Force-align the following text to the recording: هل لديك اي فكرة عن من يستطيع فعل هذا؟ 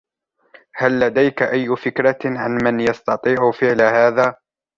هل 0.75 0.99
لديك 0.99 1.41
اي 1.43 1.75
فكرة 1.75 2.17
عن 2.25 2.51
من 2.63 2.79
يستطيع 2.79 3.51
فعل 3.51 3.81
هذا؟ 3.81 4.35